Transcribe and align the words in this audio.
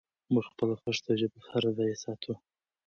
موږ 0.31 0.45
خپله 0.51 0.75
پښتو 0.83 1.09
ژبه 1.19 1.37
په 1.43 1.47
هره 1.53 1.71
بیه 1.77 1.97
ساتو. 2.03 2.33